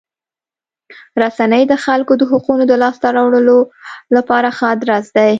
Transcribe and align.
رسنۍ 1.21 1.63
د 1.67 1.73
خلکو 1.85 2.13
د 2.17 2.21
حقوقو 2.31 2.67
د 2.67 2.73
لاسته 2.83 3.07
راوړلو 3.17 3.59
لپاره 4.15 4.47
ښه 4.57 4.65
ادرس 4.73 5.05
دی. 5.17 5.29